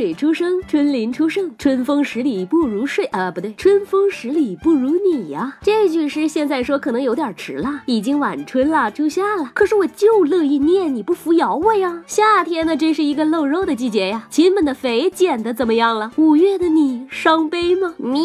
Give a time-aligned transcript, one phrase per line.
[0.00, 5.58] 春水初生，春林初盛，春风十里不如睡啊，不对，春风十里不如你呀。
[5.60, 9.50] 这句诗现在说可能有点迟了，已经晚春了，初夏了。
[9.52, 12.02] 可是我就乐意念，你不扶摇我呀。
[12.06, 14.26] 夏天呢，真是一个露肉的季节呀。
[14.30, 16.10] 亲们的肥减的怎么样了？
[16.16, 17.92] 五月的你伤悲吗？
[17.98, 18.24] 你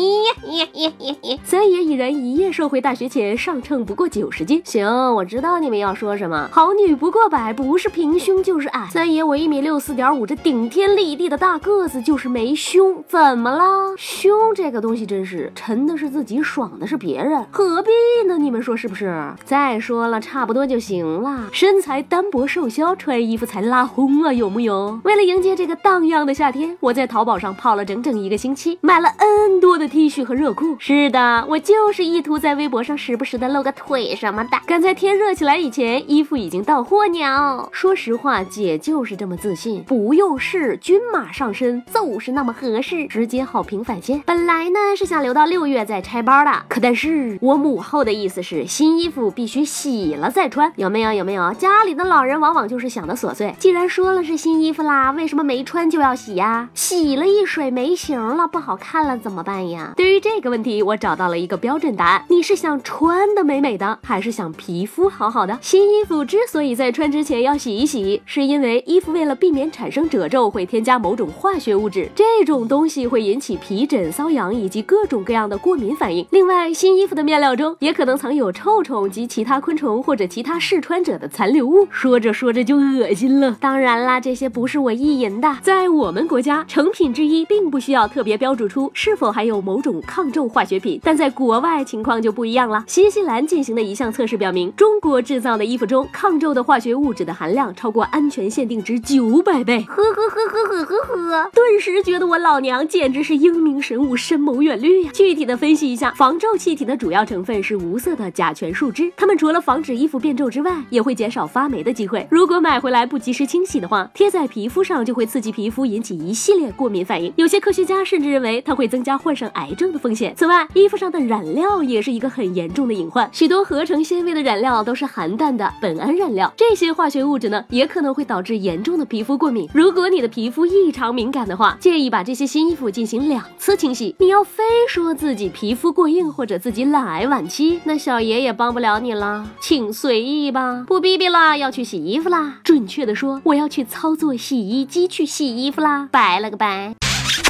[1.44, 4.62] 三爷已然一夜瘦回大学前上秤不过九十斤。
[4.64, 8.88] 行，我知道你们要说什么，好女不过百，不是平胸就是矮。
[8.94, 11.26] 三爷我一米六四点五，这顶天立地。
[11.26, 13.96] 的大个子就是没胸，怎么了？
[13.98, 17.90] 胸这个东西真是沉的是自己，爽的是别人，何必
[18.28, 18.38] 呢？
[18.38, 19.34] 你们说是不是？
[19.44, 21.50] 再说了，差不多就行了。
[21.52, 25.00] 身材单薄瘦削，穿衣服才拉轰啊，有木有？
[25.06, 30.76] 为了迎接这个荡漾的夏天，我在淘宝上泡了整整一个星期，买了 N 多的 T 恤和热裤。
[30.78, 37.68] 是的，我就是意图在微博上时不时的露个腿什么的，赶在天热起来以前，衣服已经到货鸟。
[37.72, 44.22] 说实话，姐就是这么自信，不用试，均马上身就是那么合适，直接好评返现。
[44.26, 51.14] 本来呢是想留到六月再拆包的，可但是我母后的意思是新衣服必须洗了再穿，有没有？
[51.14, 51.54] 有没有？
[51.54, 53.56] 家里的老人往往就是想的琐碎。
[53.58, 56.70] 既然说了是新衣服啦，为什么没穿就要洗呀？
[56.74, 59.94] 洗了一水没形了，不好看了怎么办呀？
[59.96, 65.58] 对于这个问题，我找到了一个标准答案：你是想穿的美美的，还是想皮肤好好的？
[65.62, 70.96] 新衣服之所以在穿之前要洗一洗，是因为衣服为了避免产生褶皱，会添加。
[71.06, 76.26] 某种化化学物质，这种东西会引起皮疹、瘙痒以及各种各样的过敏反应。
[76.32, 81.88] 另外，新衣服的面料中也可能藏有臭虫及其他昆虫或者其他试穿者的残留物。
[81.92, 83.56] 说着说着就恶心了。
[83.62, 85.56] 当然啦，这些不是我意淫的。
[85.62, 92.84] 在我们国家，成品之一并不需要特别标注出是否含有某种抗皱化学品，但在国外情况就不一样了。
[92.88, 99.84] 新西兰进行的一项测试表明，中国制造的衣服中抗皱的化学物质的含量超过安全限定值九百倍。
[99.84, 100.96] 呵呵呵呵呵呵。
[100.96, 105.12] 呵顿时觉得我老娘简直是英明神武、深谋远虑呀！
[105.14, 112.28] 具体的分析一下，防皱气体的主要成分是无色的甲醛树脂，它们除了防止衣服变皱之外，也会减少发霉的机会。
[112.30, 117.34] 如果买回来不及时清洗的话，贴在皮肤上就会刺激皮肤，引起一系列过敏反应。
[117.36, 120.34] 有些科学家甚至认为它会增加患上癌症的风险。
[120.36, 129.68] 此外，衣服上的染料也是一个很严重的隐患，许多合成纤维的染料都是含氮的苯胺染料，这些化学物质呢，也可能会导致严重的皮肤过敏。
[129.74, 134.14] 如果你的皮肤异常敏感的话，建议把这些新衣服进行两次清洗。
[134.20, 140.84] 你要非说自己皮肤过硬或者自己懒癌晚期，那小爷也帮不了你了，请随意吧。
[140.86, 142.60] 不逼逼啦，要去洗衣服啦。
[142.64, 146.10] 准确的说，我要去操作洗衣机去洗衣服啦。
[146.12, 146.94] 拜了个拜，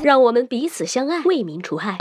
[0.04, 1.98] 让我们彼此相爱，为民除害。